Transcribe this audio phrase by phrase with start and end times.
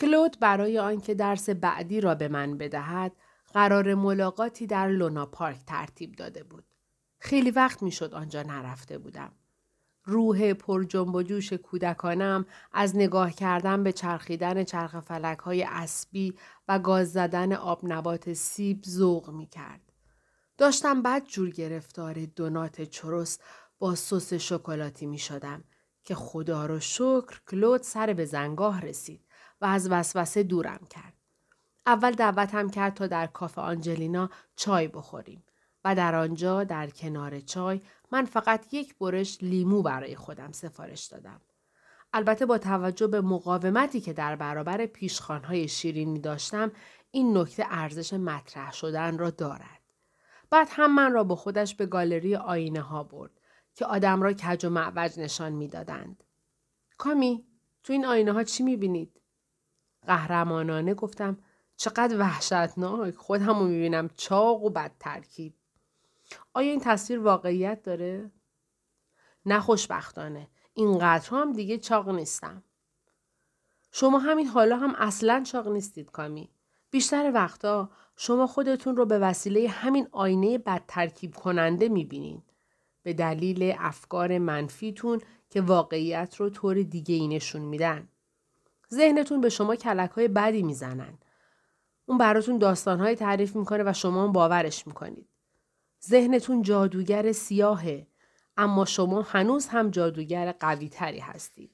[0.00, 3.12] کلود برای آنکه درس بعدی را به من بدهد
[3.52, 6.64] قرار ملاقاتی در لونا پارک ترتیب داده بود.
[7.18, 9.32] خیلی وقت می‌شد آنجا نرفته بودم.
[10.04, 16.34] روح پر جنب و جوش کودکانم از نگاه کردن به چرخیدن چرخ فلک های اسبی
[16.68, 19.80] و گاز زدن آب نبات سیب ذوق می کرد.
[20.58, 23.38] داشتم بد جور گرفتار دونات چروس
[23.78, 25.64] با سس شکلاتی می شدم
[26.04, 29.20] که خدا رو شکر کلود سر به زنگاه رسید
[29.60, 31.12] و از وسوسه دورم کرد.
[31.86, 35.44] اول دعوتم کرد تا در کافه آنجلینا چای بخوریم
[35.84, 41.40] و در آنجا در کنار چای من فقط یک برش لیمو برای خودم سفارش دادم.
[42.12, 46.72] البته با توجه به مقاومتی که در برابر پیشخانهای شیرینی داشتم
[47.10, 49.80] این نکته ارزش مطرح شدن را دارد.
[50.50, 53.30] بعد هم من را با خودش به گالری آینه ها برد
[53.74, 56.24] که آدم را کج و معوج نشان می‌دادند.
[56.98, 57.46] کامی
[57.82, 59.20] تو این آینه ها چی می‌بینید؟
[60.06, 61.38] قهرمانانه گفتم
[61.76, 65.54] چقدر وحشتناک خودم رو می‌بینم چاق و بد ترکیب.
[66.54, 68.30] آیا این تصویر واقعیت داره؟
[69.46, 70.48] نه خوشبختانه.
[70.74, 72.62] اینقدر هم دیگه چاق نیستم.
[73.92, 76.50] شما همین حالا هم اصلا چاق نیستید کامی.
[76.90, 82.42] بیشتر وقتا شما خودتون رو به وسیله همین آینه بد ترکیب کننده می‌بینین.
[83.02, 88.08] به دلیل افکار منفیتون که واقعیت رو طور دیگه ای نشون میدن.
[88.92, 91.18] ذهنتون به شما کلک های بدی می‌زنن.
[92.06, 95.28] اون براتون داستانهایی تعریف می‌کنه و شما باورش می‌کنید.
[96.04, 98.06] ذهنتون جادوگر سیاهه
[98.56, 101.70] اما شما هنوز هم جادوگر قوی تری هستید.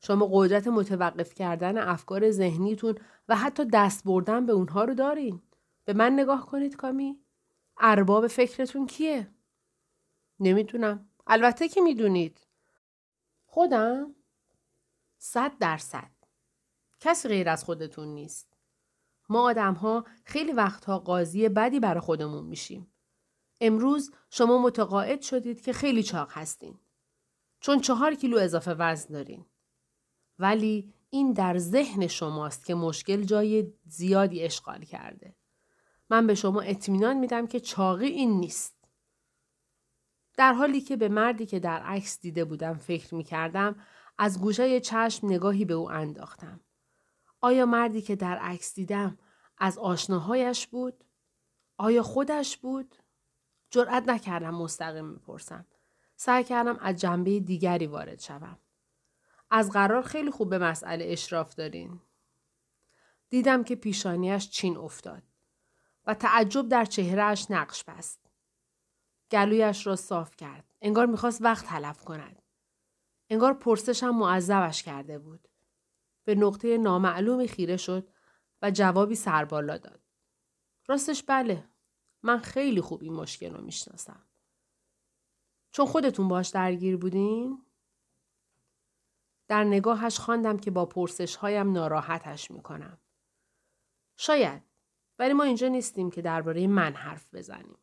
[0.00, 2.94] شما قدرت متوقف کردن افکار ذهنیتون
[3.28, 5.42] و حتی دست بردن به اونها رو دارین.
[5.84, 7.18] به من نگاه کنید کامی.
[7.78, 9.30] ارباب فکرتون کیه؟
[10.40, 11.08] نمی‌دونم.
[11.26, 12.38] البته که می‌دونید.
[13.46, 14.14] خودم؟
[15.18, 16.11] صد درصد.
[17.02, 18.56] کسی غیر از خودتون نیست.
[19.28, 22.92] ما آدم ها خیلی وقتها قاضی بدی برای خودمون میشیم.
[23.60, 26.78] امروز شما متقاعد شدید که خیلی چاق هستین.
[27.60, 29.46] چون چهار کیلو اضافه وزن دارین.
[30.38, 35.36] ولی این در ذهن شماست که مشکل جای زیادی اشغال کرده.
[36.10, 38.74] من به شما اطمینان میدم که چاقی این نیست.
[40.36, 43.76] در حالی که به مردی که در عکس دیده بودم فکر می کردم
[44.18, 46.60] از گوشه چشم نگاهی به او انداختم.
[47.44, 49.18] آیا مردی که در عکس دیدم
[49.58, 51.04] از آشناهایش بود؟
[51.76, 52.96] آیا خودش بود؟
[53.70, 55.66] جرأت نکردم مستقیم بپرسم.
[56.16, 58.58] سعی کردم از جنبه دیگری وارد شوم.
[59.50, 62.00] از قرار خیلی خوب به مسئله اشراف دارین.
[63.28, 65.22] دیدم که پیشانیش چین افتاد
[66.06, 68.20] و تعجب در چهرهش نقش بست.
[69.30, 70.74] گلویش را صاف کرد.
[70.80, 72.42] انگار می‌خواست وقت تلف کند.
[73.30, 75.48] انگار پرسشم معذبش کرده بود.
[76.24, 78.08] به نقطه نامعلومی خیره شد
[78.62, 80.02] و جوابی سربالا داد.
[80.88, 81.68] راستش بله.
[82.22, 84.26] من خیلی خوب این مشکل رو می‌شناسم.
[85.72, 87.66] چون خودتون باش درگیر بودین؟
[89.48, 93.00] در نگاهش خواندم که با پرسش هایم ناراحتش می‌کنم.
[94.16, 94.62] شاید.
[95.18, 97.78] ولی ما اینجا نیستیم که درباره من حرف بزنیم.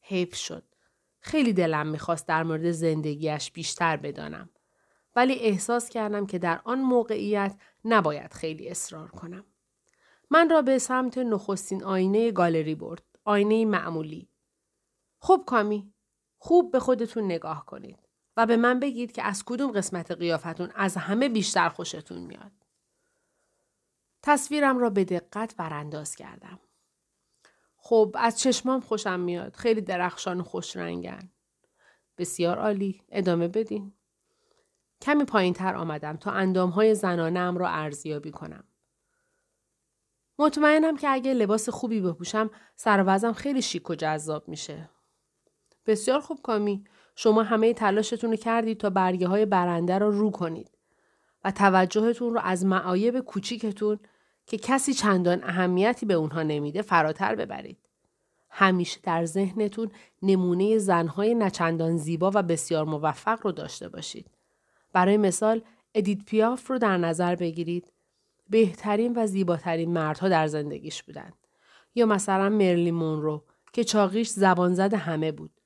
[0.00, 0.74] حیف شد.
[1.20, 4.50] خیلی دلم می‌خواست در مورد زندگیش بیشتر بدانم.
[5.16, 9.44] ولی احساس کردم که در آن موقعیت نباید خیلی اصرار کنم.
[10.30, 13.02] من را به سمت نخستین آینه گالری برد.
[13.24, 14.28] آینه معمولی.
[15.18, 15.92] خوب کامی.
[16.38, 17.98] خوب به خودتون نگاه کنید.
[18.36, 22.52] و به من بگید که از کدوم قسمت قیافتون از همه بیشتر خوشتون میاد.
[24.22, 26.60] تصویرم را به دقت برانداز کردم.
[27.76, 29.56] خب از چشمام خوشم میاد.
[29.56, 31.30] خیلی درخشان و خوش رنگن.
[32.18, 33.02] بسیار عالی.
[33.08, 33.92] ادامه بدین.
[35.02, 38.64] کمی پایین تر آمدم تا اندام های زنانم را ارزیابی کنم.
[40.38, 44.90] مطمئنم که اگه لباس خوبی بپوشم سر خیلی شیک و جذاب میشه.
[45.86, 46.84] بسیار خوب کامی.
[47.16, 50.70] شما همه تلاشتون رو کردید تا برگه های برنده را رو کنید
[51.44, 53.98] و توجهتون رو از معایب کوچیکتون
[54.46, 57.78] که کسی چندان اهمیتی به اونها نمیده فراتر ببرید.
[58.50, 59.90] همیشه در ذهنتون
[60.22, 64.30] نمونه زنهای نچندان زیبا و بسیار موفق رو داشته باشید.
[64.92, 65.62] برای مثال
[65.94, 67.92] ادیت پیاف رو در نظر بگیرید.
[68.48, 71.34] بهترین و زیباترین مردها در زندگیش بودند.
[71.94, 75.60] یا مثلا مرلی مونرو که چاقیش زبان زد همه بود.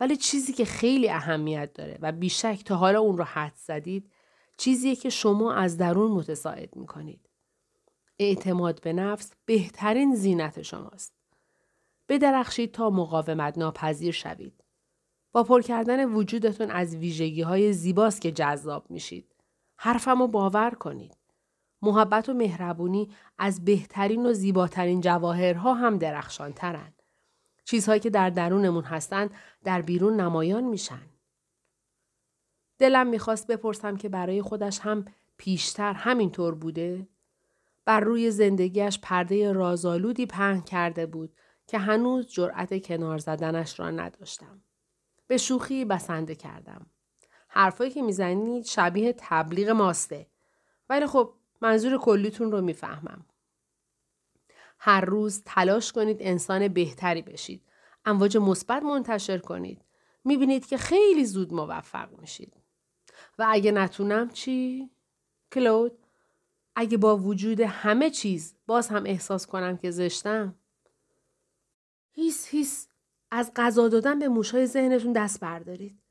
[0.00, 4.10] ولی چیزی که خیلی اهمیت داره و بیشک تا حالا اون رو حد زدید
[4.56, 7.28] چیزیه که شما از درون متساعد می‌کنید.
[8.18, 11.14] اعتماد به نفس بهترین زینت شماست.
[12.08, 14.64] بدرخشید تا مقاومت ناپذیر شوید.
[15.32, 19.34] با پر کردن وجودتون از ویژگی های زیباست که جذاب میشید.
[19.76, 21.16] حرفمو باور کنید.
[21.82, 26.92] محبت و مهربونی از بهترین و زیباترین جواهرها هم درخشانترن.
[27.64, 29.30] چیزهایی که در درونمون هستند
[29.64, 31.06] در بیرون نمایان میشن.
[32.78, 35.04] دلم می‌خواست بپرسم که برای خودش هم
[35.36, 37.08] پیشتر همینطور بوده؟
[37.84, 41.36] بر روی زندگیش پرده رازآلودی پهن کرده بود
[41.66, 44.62] که هنوز جرأت کنار زدنش را نداشتم.
[45.28, 46.86] به شوخی بسنده کردم.
[47.48, 50.26] حرفایی که می‌زنید شبیه تبلیغ ماسته.
[50.88, 53.26] ولی خب منظور کلیتون رو می‌فهمم.
[54.78, 57.62] هر روز تلاش کنید انسان بهتری بشید.
[58.04, 59.84] امواج مثبت منتشر کنید.
[60.24, 62.52] می‌بینید که خیلی زود موفق میشید.
[63.38, 64.90] و اگه نتونم چی؟
[65.52, 65.98] کلود
[66.76, 70.54] اگه با وجود همه چیز باز هم احساس کنم که زشتم
[72.12, 72.88] هیس هیس
[73.30, 76.02] از غذا دادن به موشای ذهنتون دست بردارید.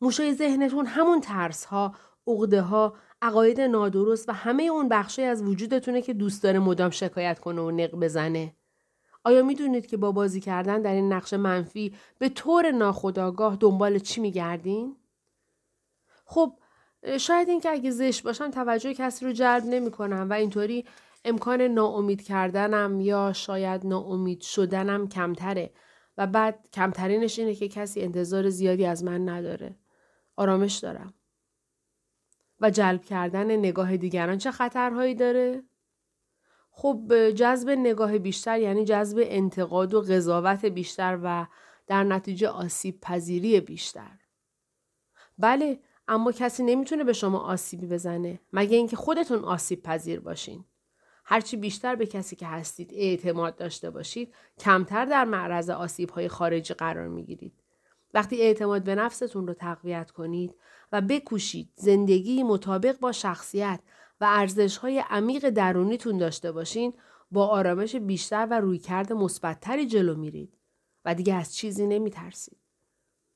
[0.00, 1.94] موشای ذهنتون همون ترس ها
[2.26, 7.38] عقده ها عقاید نادرست و همه اون بخشی از وجودتونه که دوست داره مدام شکایت
[7.38, 8.56] کنه و نق بزنه.
[9.24, 14.20] آیا می‌دونید که با بازی کردن در این نقش منفی به طور ناخودآگاه دنبال چی
[14.20, 14.96] میگردین؟
[16.24, 16.58] خب
[17.20, 20.84] شاید اینکه اگه زشت باشم توجه کسی رو جلب نمی‌کنم و اینطوری
[21.24, 25.72] امکان ناامید کردنم یا شاید ناامید شدنم کمتره.
[26.18, 29.76] و بعد کمترینش اینه که کسی انتظار زیادی از من نداره.
[30.36, 31.14] آرامش دارم.
[32.60, 35.62] و جلب کردن نگاه دیگران چه خطرهایی داره؟
[36.70, 41.46] خب جذب نگاه بیشتر یعنی جذب انتقاد و قضاوت بیشتر و
[41.86, 44.18] در نتیجه آسیب پذیری بیشتر.
[45.38, 50.64] بله اما کسی نمی‌تونه به شما آسیبی بزنه مگه اینکه خودتون آسیب پذیر باشین.
[51.24, 56.74] هرچی بیشتر به کسی که هستید اعتماد داشته باشید کمتر در معرض آسیب های خارجی
[56.74, 57.52] قرار می‌گیرید.
[58.14, 60.54] وقتی اعتماد به نفستون رو تقویت کنید
[60.92, 63.80] و بکوشید زندگی مطابق با شخصیت
[64.20, 66.94] و ارزش های عمیق درونیتون داشته باشین
[67.30, 70.58] با آرامش بیشتر و رویکرد مثبتتری جلو میرید
[71.04, 72.58] و دیگه از چیزی نمیترسید.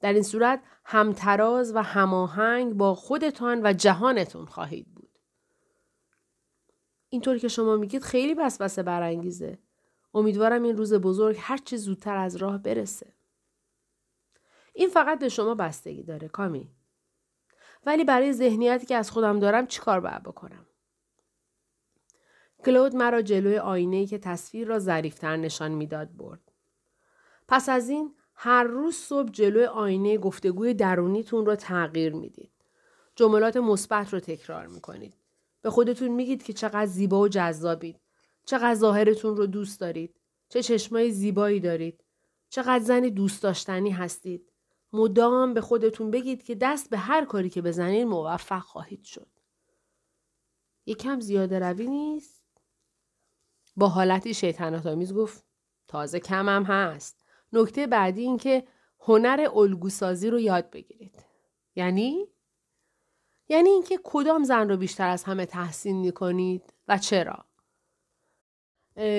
[0.00, 4.99] در این صورت همتراز و هماهنگ با خودتان و جهانتون خواهید بود.
[7.10, 9.58] اینطوری که شما میگید خیلی وسوسه برانگیزه.
[10.14, 13.12] امیدوارم این روز بزرگ هرچی زودتر از راه برسه.
[14.74, 16.70] این فقط به شما بستگی داره کامی.
[17.86, 20.66] ولی برای ذهنیتی که از خودم دارم چیکار باید بکنم؟
[22.64, 26.52] کلود مرا جلوی آینه که تصویر را ظریفتر نشان می‌داد برد.
[27.48, 32.52] پس از این هر روز صبح جلوی آینه گفتگوی درونیتون رو تغییر می‌دید.
[33.14, 35.14] جملات مثبت رو تکرار می‌کنید.
[35.62, 38.00] به خودتون میگید که چقدر زیبا و جذابید.
[38.46, 40.20] چقدر ظاهرتون رو دوست دارید.
[40.48, 42.04] چه چشمای زیبایی دارید.
[42.48, 44.52] چقدر زنی دوست داشتنی هستید.
[44.92, 49.28] مدام به خودتون بگید که دست به هر کاری که بزنید موفق خواهید شد.
[50.86, 52.44] یکم زیاده روی نیست؟
[53.76, 55.44] با حالتی شیطنت آمیز گفت
[55.88, 57.24] تازه کمم هست.
[57.52, 58.66] نکته بعدی این که
[59.00, 61.24] هنر الگوسازی رو یاد بگیرید.
[61.74, 62.26] یعنی؟
[63.50, 67.44] یعنی اینکه کدام زن رو بیشتر از همه تحسین می‌کنید و چرا؟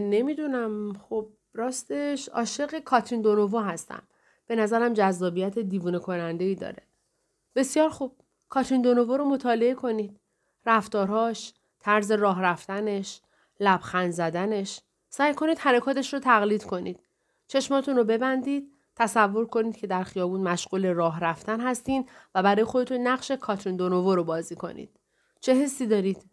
[0.00, 4.02] نمی‌دونم خب راستش عاشق کاترین دونوو هستم.
[4.46, 6.82] به نظرم جذابیت دیوونه کننده ای داره.
[7.54, 8.16] بسیار خوب.
[8.48, 10.20] کاترین دونوو رو مطالعه کنید.
[10.66, 13.20] رفتارهاش، طرز راه رفتنش،
[13.60, 14.80] لبخند زدنش.
[15.08, 17.00] سعی کنید حرکاتش رو تقلید کنید.
[17.46, 23.06] چشماتون رو ببندید تصور کنید که در خیابون مشغول راه رفتن هستین و برای خودتون
[23.06, 25.00] نقش کاترین دونوو رو بازی کنید.
[25.40, 26.24] چه حسی دارید؟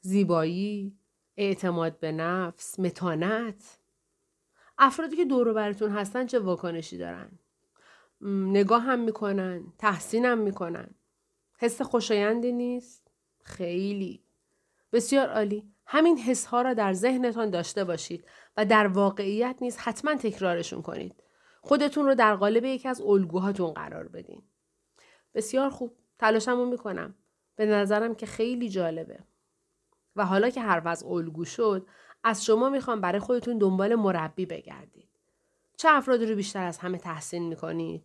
[0.00, 0.98] زیبایی،
[1.36, 3.78] اعتماد به نفس، متانت.
[4.78, 7.30] افرادی که دور براتون هستن چه واکنشی دارن؟
[8.20, 10.94] نگاه هم می‌کنن، تحسین هم می‌کنن.
[11.58, 13.10] حس خوشایندی نیست؟
[13.42, 14.22] خیلی.
[14.92, 15.72] بسیار عالی.
[15.86, 18.24] همین حس ها را در ذهنتان داشته باشید
[18.56, 21.22] و در واقعیت نیز حتما تکرارشون کنید.
[21.68, 24.42] خودتون رو در قالب یکی از الگوهاتون قرار بدین.
[25.34, 25.96] بسیار خوب.
[26.18, 27.14] تلاشمو می‌کنم.
[27.56, 29.18] به نظرم که خیلی جالبه.
[30.16, 31.86] و حالا که حرف از الگو شد
[32.24, 35.08] از شما می‌خوام برای خودتون دنبال مربی بگردید.
[35.76, 38.04] چه افرادی رو بیشتر از همه تحسین می‌کنید؟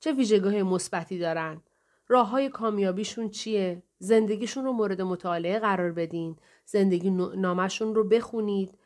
[0.00, 1.62] چه ویژگاه مثبتی دارن؟
[2.08, 6.36] راه های کامیابیشون چیه؟ زندگیشون رو مورد مطالعه قرار بدین.
[6.64, 8.78] زندگی نامشون رو بخونید.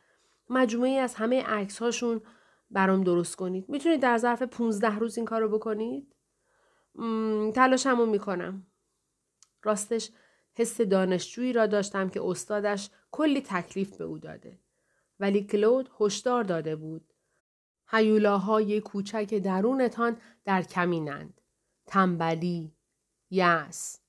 [0.49, 2.21] مجموعی از همه عکس هاشون
[2.71, 3.69] برام درست کنید.
[3.69, 6.17] می‌تونید در ظرف 15 روز این کار رو بکنید؟
[7.55, 8.67] تلاشمو می‌کنم.
[9.63, 10.11] راستش
[10.55, 14.59] حس دانشجویی را داشتم که استادش کلی تکلیف به او داده.
[15.21, 17.13] ولی کلود هشدار داده بود.
[17.89, 21.41] هیولاهای کوچک درونتان در کمینند.
[21.87, 22.73] تنبلی،
[23.31, 24.01] یأس.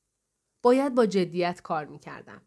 [0.62, 2.42] باید با جدیت کار می‌کردم.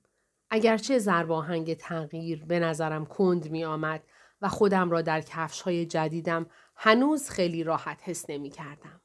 [0.51, 4.03] اگرچه زرباهنگ تغییر به نظرم کند می آمد
[4.45, 6.47] و خودم را در کفش های جدیدم
[6.77, 9.01] هنوز خیلی راحت حس نمی کردم.